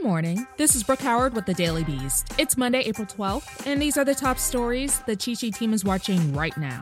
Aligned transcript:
Good 0.00 0.06
morning. 0.06 0.46
This 0.56 0.74
is 0.74 0.82
Brooke 0.82 1.02
Howard 1.02 1.34
with 1.34 1.44
the 1.44 1.52
Daily 1.52 1.84
Beast. 1.84 2.32
It's 2.38 2.56
Monday, 2.56 2.80
April 2.80 3.06
12th, 3.06 3.66
and 3.66 3.82
these 3.82 3.98
are 3.98 4.04
the 4.04 4.14
top 4.14 4.38
stories 4.38 5.00
the 5.00 5.14
Cheat 5.14 5.40
Sheet 5.40 5.56
team 5.56 5.74
is 5.74 5.84
watching 5.84 6.32
right 6.32 6.56
now. 6.56 6.80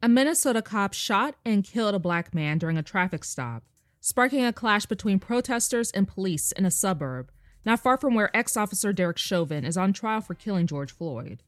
A 0.00 0.08
Minnesota 0.08 0.62
cop 0.62 0.92
shot 0.92 1.34
and 1.44 1.64
killed 1.64 1.96
a 1.96 1.98
black 1.98 2.32
man 2.32 2.58
during 2.58 2.78
a 2.78 2.82
traffic 2.82 3.24
stop, 3.24 3.64
sparking 4.00 4.44
a 4.44 4.52
clash 4.52 4.86
between 4.86 5.18
protesters 5.18 5.90
and 5.90 6.06
police 6.06 6.52
in 6.52 6.64
a 6.64 6.70
suburb 6.70 7.32
not 7.64 7.80
far 7.80 7.96
from 7.96 8.14
where 8.14 8.34
ex 8.36 8.56
officer 8.56 8.92
Derek 8.92 9.18
Chauvin 9.18 9.64
is 9.64 9.76
on 9.76 9.92
trial 9.92 10.20
for 10.20 10.34
killing 10.34 10.68
George 10.68 10.92
Floyd. 10.92 11.42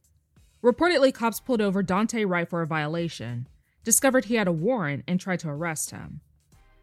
Reportedly, 0.61 1.13
cops 1.13 1.39
pulled 1.39 1.61
over 1.61 1.81
Daunte 1.81 2.29
Wright 2.29 2.49
for 2.49 2.61
a 2.61 2.67
violation, 2.67 3.47
discovered 3.85 4.25
he 4.25 4.35
had 4.35 4.49
a 4.49 4.51
warrant, 4.51 5.05
and 5.07 5.21
tried 5.21 5.39
to 5.39 5.49
arrest 5.49 5.91
him. 5.91 6.19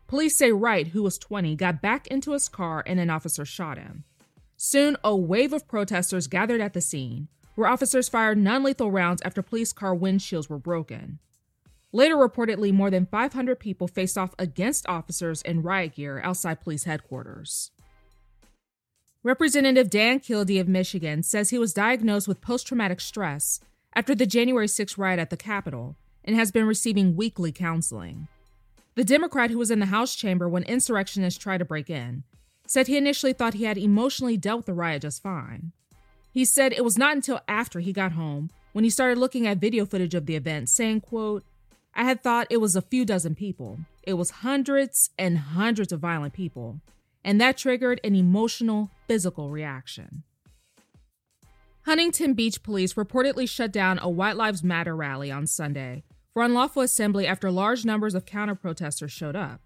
Police 0.06 0.36
say 0.36 0.52
Wright, 0.52 0.88
who 0.88 1.02
was 1.02 1.18
20, 1.18 1.56
got 1.56 1.82
back 1.82 2.06
into 2.06 2.32
his 2.32 2.48
car 2.48 2.82
and 2.86 3.00
an 3.00 3.10
officer 3.10 3.44
shot 3.44 3.76
him. 3.76 4.04
Soon, 4.56 4.96
a 5.02 5.14
wave 5.14 5.52
of 5.52 5.66
protesters 5.66 6.28
gathered 6.28 6.60
at 6.60 6.72
the 6.72 6.80
scene, 6.80 7.28
where 7.56 7.68
officers 7.68 8.08
fired 8.08 8.38
non 8.38 8.62
lethal 8.62 8.90
rounds 8.90 9.20
after 9.22 9.42
police 9.42 9.72
car 9.72 9.94
windshields 9.94 10.48
were 10.48 10.58
broken. 10.58 11.18
Later, 11.92 12.16
reportedly, 12.16 12.72
more 12.72 12.90
than 12.90 13.06
500 13.06 13.58
people 13.58 13.88
faced 13.88 14.16
off 14.16 14.34
against 14.38 14.88
officers 14.88 15.42
in 15.42 15.62
riot 15.62 15.94
gear 15.96 16.20
outside 16.22 16.60
police 16.60 16.84
headquarters. 16.84 17.70
Representative 19.22 19.90
Dan 19.90 20.20
Kildee 20.20 20.60
of 20.60 20.68
Michigan 20.68 21.22
says 21.22 21.50
he 21.50 21.58
was 21.58 21.74
diagnosed 21.74 22.28
with 22.28 22.40
post 22.40 22.68
traumatic 22.68 23.00
stress 23.00 23.60
after 23.94 24.14
the 24.14 24.26
January 24.26 24.68
6 24.68 24.96
riot 24.96 25.18
at 25.18 25.30
the 25.30 25.36
Capitol 25.36 25.96
and 26.24 26.36
has 26.36 26.52
been 26.52 26.66
receiving 26.66 27.16
weekly 27.16 27.50
counseling. 27.50 28.28
The 28.96 29.04
Democrat 29.04 29.50
who 29.50 29.58
was 29.58 29.70
in 29.70 29.78
the 29.78 29.86
House 29.86 30.16
chamber 30.16 30.48
when 30.48 30.62
insurrectionists 30.62 31.38
tried 31.38 31.58
to 31.58 31.66
break 31.66 31.90
in 31.90 32.24
said 32.66 32.86
he 32.86 32.96
initially 32.96 33.34
thought 33.34 33.54
he 33.54 33.64
had 33.64 33.76
emotionally 33.76 34.38
dealt 34.38 34.60
with 34.60 34.66
the 34.66 34.72
riot 34.72 35.02
just 35.02 35.22
fine. 35.22 35.72
He 36.32 36.46
said 36.46 36.72
it 36.72 36.82
was 36.82 36.96
not 36.96 37.14
until 37.14 37.40
after 37.46 37.80
he 37.80 37.92
got 37.92 38.12
home 38.12 38.50
when 38.72 38.84
he 38.84 38.90
started 38.90 39.18
looking 39.18 39.46
at 39.46 39.58
video 39.58 39.84
footage 39.84 40.14
of 40.14 40.24
the 40.24 40.34
event, 40.34 40.70
saying, 40.70 41.02
quote, 41.02 41.44
I 41.94 42.04
had 42.04 42.22
thought 42.22 42.46
it 42.50 42.56
was 42.56 42.74
a 42.74 42.82
few 42.82 43.04
dozen 43.04 43.34
people. 43.34 43.78
It 44.02 44.14
was 44.14 44.30
hundreds 44.30 45.10
and 45.18 45.38
hundreds 45.38 45.92
of 45.92 46.00
violent 46.00 46.32
people. 46.32 46.80
And 47.22 47.38
that 47.40 47.58
triggered 47.58 48.00
an 48.02 48.14
emotional, 48.14 48.90
physical 49.06 49.50
reaction. 49.50 50.22
Huntington 51.84 52.32
Beach 52.32 52.62
police 52.62 52.94
reportedly 52.94 53.48
shut 53.48 53.72
down 53.72 53.98
a 54.00 54.08
White 54.08 54.36
Lives 54.36 54.64
Matter 54.64 54.96
rally 54.96 55.30
on 55.30 55.46
Sunday 55.46 56.02
for 56.36 56.42
unlawful 56.42 56.82
assembly 56.82 57.26
after 57.26 57.50
large 57.50 57.86
numbers 57.86 58.14
of 58.14 58.26
counter 58.26 58.54
protesters 58.54 59.10
showed 59.10 59.34
up. 59.34 59.62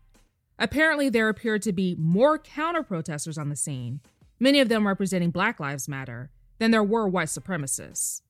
Apparently, 0.56 1.08
there 1.08 1.28
appeared 1.28 1.62
to 1.62 1.72
be 1.72 1.96
more 1.98 2.38
counter 2.38 2.84
protesters 2.84 3.36
on 3.36 3.48
the 3.48 3.56
scene, 3.56 3.98
many 4.38 4.60
of 4.60 4.68
them 4.68 4.86
representing 4.86 5.32
Black 5.32 5.58
Lives 5.58 5.88
Matter, 5.88 6.30
than 6.60 6.70
there 6.70 6.84
were 6.84 7.08
white 7.08 7.26
supremacists. 7.26 8.22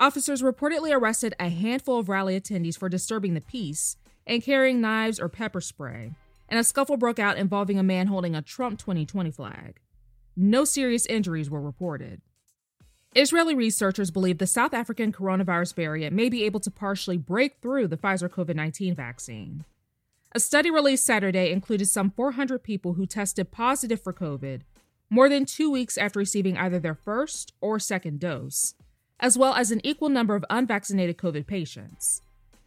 Officers 0.00 0.40
reportedly 0.40 0.96
arrested 0.96 1.34
a 1.38 1.50
handful 1.50 1.98
of 1.98 2.08
rally 2.08 2.40
attendees 2.40 2.78
for 2.78 2.88
disturbing 2.88 3.34
the 3.34 3.42
peace 3.42 3.98
and 4.26 4.42
carrying 4.42 4.80
knives 4.80 5.20
or 5.20 5.28
pepper 5.28 5.60
spray, 5.60 6.12
and 6.48 6.58
a 6.58 6.64
scuffle 6.64 6.96
broke 6.96 7.18
out 7.18 7.36
involving 7.36 7.78
a 7.78 7.82
man 7.82 8.06
holding 8.06 8.34
a 8.34 8.40
Trump 8.40 8.78
2020 8.78 9.30
flag. 9.30 9.78
No 10.34 10.64
serious 10.64 11.04
injuries 11.04 11.50
were 11.50 11.60
reported. 11.60 12.22
Israeli 13.14 13.54
researchers 13.54 14.10
believe 14.10 14.38
the 14.38 14.46
South 14.46 14.74
African 14.74 15.12
coronavirus 15.12 15.74
variant 15.74 16.14
may 16.14 16.28
be 16.28 16.44
able 16.44 16.60
to 16.60 16.70
partially 16.70 17.16
break 17.16 17.56
through 17.60 17.88
the 17.88 17.96
Pfizer 17.96 18.28
COVID 18.28 18.54
19 18.54 18.94
vaccine. 18.94 19.64
A 20.32 20.40
study 20.40 20.70
released 20.70 21.06
Saturday 21.06 21.50
included 21.50 21.86
some 21.86 22.10
400 22.10 22.62
people 22.62 22.94
who 22.94 23.06
tested 23.06 23.50
positive 23.50 24.02
for 24.02 24.12
COVID 24.12 24.60
more 25.08 25.30
than 25.30 25.46
two 25.46 25.70
weeks 25.70 25.96
after 25.96 26.18
receiving 26.18 26.58
either 26.58 26.78
their 26.78 26.94
first 26.94 27.54
or 27.62 27.78
second 27.78 28.20
dose, 28.20 28.74
as 29.18 29.38
well 29.38 29.54
as 29.54 29.70
an 29.70 29.80
equal 29.84 30.10
number 30.10 30.34
of 30.34 30.44
unvaccinated 30.50 31.16
COVID 31.16 31.46
patients. 31.46 32.20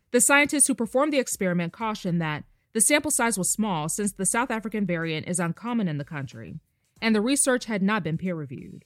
The 0.09 0.19
scientists 0.19 0.65
who 0.65 0.73
performed 0.73 1.13
the 1.13 1.19
experiment 1.19 1.71
cautioned 1.71 2.19
that 2.19 2.45
the 2.73 2.81
sample 2.81 3.11
size 3.11 3.37
was 3.37 3.51
small 3.51 3.89
since 3.89 4.13
the 4.13 4.25
South 4.25 4.49
African 4.49 4.87
variant 4.87 5.27
is 5.27 5.39
uncommon 5.39 5.87
in 5.87 5.99
the 5.99 6.03
country, 6.03 6.59
and 6.99 7.13
the 7.13 7.21
research 7.21 7.65
had 7.65 7.83
not 7.83 8.03
been 8.03 8.17
peer 8.17 8.33
reviewed. 8.33 8.85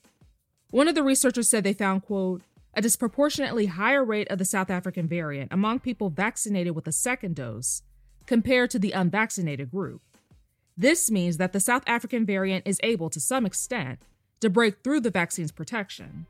One 0.70 0.88
of 0.88 0.94
the 0.94 1.02
researchers 1.02 1.48
said 1.48 1.64
they 1.64 1.72
found, 1.72 2.02
quote, 2.02 2.42
a 2.74 2.82
disproportionately 2.82 3.66
higher 3.66 4.04
rate 4.04 4.30
of 4.30 4.38
the 4.38 4.44
South 4.44 4.68
African 4.68 5.06
variant 5.06 5.52
among 5.52 5.80
people 5.80 6.10
vaccinated 6.10 6.74
with 6.74 6.86
a 6.86 6.92
second 6.92 7.36
dose 7.36 7.82
compared 8.26 8.70
to 8.70 8.78
the 8.78 8.92
unvaccinated 8.92 9.70
group. 9.70 10.02
This 10.76 11.10
means 11.10 11.38
that 11.38 11.52
the 11.52 11.60
South 11.60 11.84
African 11.86 12.26
variant 12.26 12.66
is 12.66 12.80
able, 12.82 13.08
to 13.10 13.20
some 13.20 13.46
extent, 13.46 14.00
to 14.40 14.50
break 14.50 14.82
through 14.82 15.00
the 15.00 15.10
vaccine's 15.10 15.52
protection. 15.52 16.26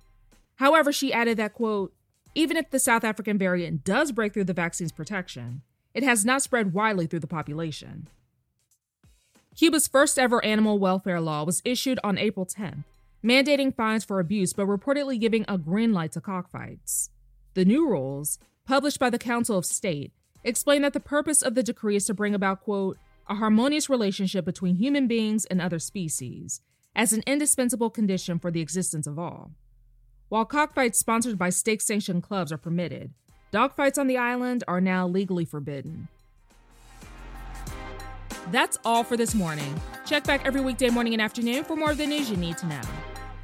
However, 0.57 0.93
she 0.93 1.13
added 1.13 1.37
that, 1.39 1.55
quote, 1.55 1.93
even 2.35 2.57
if 2.57 2.71
the 2.71 2.79
South 2.79 3.03
African 3.03 3.39
variant 3.39 3.83
does 3.83 4.13
break 4.13 4.33
through 4.35 4.45
the 4.45 4.53
vaccine's 4.53 4.93
protection, 4.93 5.63
it 5.95 6.05
has 6.05 6.25
not 6.25 6.43
spread 6.43 6.75
widely 6.75 7.07
through 7.07 7.21
the 7.21 7.27
population. 7.27 8.07
Cuba's 9.57 9.89
first 9.89 10.19
ever 10.19 10.45
animal 10.45 10.79
welfare 10.79 11.21
law 11.21 11.43
was 11.43 11.63
issued 11.65 11.99
on 12.05 12.19
April 12.19 12.47
10th 12.47 12.85
mandating 13.27 13.75
fines 13.75 14.05
for 14.05 14.21
abuse 14.21 14.53
but 14.53 14.67
reportedly 14.67 15.19
giving 15.19 15.45
a 15.49 15.59
green 15.59 15.93
light 15.93 16.13
to 16.13 16.21
cockfights. 16.21 17.11
The 17.55 17.65
new 17.65 17.89
rules, 17.89 18.39
published 18.65 19.01
by 19.01 19.11
the 19.11 19.19
Council 19.19 19.59
of 19.59 19.67
State, 19.67 20.13
explain 20.45 20.83
that 20.83 20.93
the 20.93 21.01
purpose 21.01 21.43
of 21.43 21.55
the 21.55 21.63
decree 21.63 21.97
is 21.97 22.07
to 22.07 22.15
bring 22.15 22.35
about, 22.35 22.61
quote, 22.61 22.99
a 23.29 23.35
harmonious 23.35 23.91
relationship 23.91 24.45
between 24.45 24.77
human 24.77 25.09
beings 25.09 25.45
and 25.47 25.61
other 25.61 25.81
species, 25.81 26.61
as 26.95 27.13
an 27.13 27.25
indispensable 27.27 27.91
condition 27.91 28.39
for 28.39 28.53
the 28.53 28.61
existence 28.61 29.09
of 29.09 29.19
all. 29.19 29.51
While 30.29 30.45
cockfights 30.45 30.99
sponsored 30.99 31.37
by 31.37 31.51
state 31.51 31.83
sanctioned 31.83 32.23
clubs 32.23 32.53
are 32.53 32.59
permitted, 32.59 33.13
dogfights 33.53 33.99
on 33.99 34.07
the 34.07 34.19
island 34.19 34.63
are 34.69 34.81
now 34.81 35.09
legally 35.09 35.45
forbidden. 35.45 36.07
That's 38.53 38.79
all 38.85 39.03
for 39.03 39.17
this 39.17 39.35
morning. 39.35 39.81
Check 40.05 40.25
back 40.25 40.47
every 40.47 40.61
weekday 40.61 40.91
morning 40.91 41.15
and 41.15 41.23
afternoon 41.23 41.65
for 41.65 41.75
more 41.75 41.91
of 41.91 41.99
the 41.99 42.07
news 42.07 42.31
you 42.31 42.37
need 42.37 42.57
to 42.59 42.67
know. 42.67 42.81